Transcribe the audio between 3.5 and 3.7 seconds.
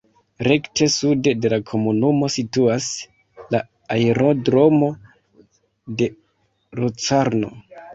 la